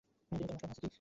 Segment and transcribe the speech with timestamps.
[0.31, 0.87] তিনি তাঁর অষ্টম হাসেকি।